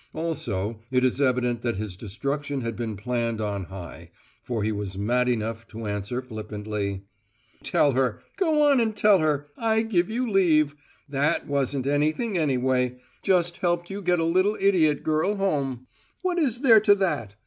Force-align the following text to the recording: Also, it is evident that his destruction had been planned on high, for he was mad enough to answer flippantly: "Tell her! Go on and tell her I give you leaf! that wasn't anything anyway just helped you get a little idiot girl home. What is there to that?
Also, 0.15 0.79
it 0.89 1.05
is 1.05 1.21
evident 1.21 1.61
that 1.61 1.75
his 1.75 1.95
destruction 1.95 2.61
had 2.61 2.75
been 2.75 2.97
planned 2.97 3.39
on 3.39 3.65
high, 3.65 4.09
for 4.41 4.63
he 4.63 4.71
was 4.71 4.97
mad 4.97 5.29
enough 5.29 5.67
to 5.67 5.85
answer 5.85 6.23
flippantly: 6.23 7.03
"Tell 7.61 7.91
her! 7.91 8.23
Go 8.35 8.71
on 8.71 8.79
and 8.79 8.95
tell 8.95 9.19
her 9.19 9.45
I 9.55 9.83
give 9.83 10.09
you 10.09 10.27
leaf! 10.27 10.75
that 11.07 11.45
wasn't 11.45 11.85
anything 11.85 12.35
anyway 12.35 12.97
just 13.21 13.57
helped 13.57 13.91
you 13.91 14.01
get 14.01 14.17
a 14.17 14.23
little 14.23 14.57
idiot 14.59 15.03
girl 15.03 15.35
home. 15.35 15.85
What 16.23 16.39
is 16.39 16.61
there 16.61 16.79
to 16.79 16.95
that? 16.95 17.35